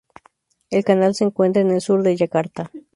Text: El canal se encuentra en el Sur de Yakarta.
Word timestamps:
El 0.71 0.83
canal 0.83 1.13
se 1.13 1.25
encuentra 1.25 1.61
en 1.61 1.69
el 1.69 1.79
Sur 1.79 2.01
de 2.01 2.15
Yakarta. 2.15 2.71